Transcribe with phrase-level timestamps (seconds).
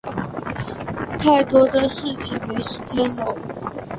[1.19, 3.37] 太多的事情没时间搂